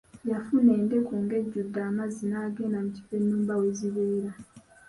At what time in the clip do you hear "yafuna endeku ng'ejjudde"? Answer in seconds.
0.29-1.79